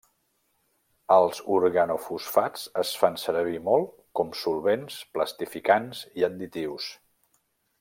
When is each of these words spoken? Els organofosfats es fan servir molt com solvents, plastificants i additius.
Els 1.15 1.41
organofosfats 1.57 2.63
es 2.83 2.93
fan 3.03 3.19
servir 3.25 3.61
molt 3.67 3.93
com 4.21 4.33
solvents, 4.41 4.97
plastificants 5.19 6.01
i 6.23 6.27
additius. 6.31 6.91